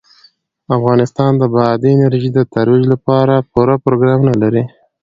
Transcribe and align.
افغانستان 0.77 1.31
د 1.37 1.43
بادي 1.53 1.89
انرژي 1.95 2.29
د 2.33 2.39
ترویج 2.53 2.83
لپاره 2.93 3.35
پوره 3.51 3.75
پروګرامونه 3.85 4.33
لري. 4.43 4.63